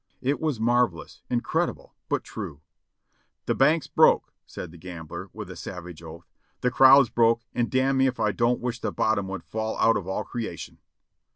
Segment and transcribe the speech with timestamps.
[0.21, 2.61] It was marvelous— incredible, but true.
[3.45, 6.27] "The bank's broke!" said the gambler, with a savage oath.
[6.61, 9.97] "The crowd's broke, and damn me if I don't wish the bottom would fall out
[9.97, 10.79] of all creation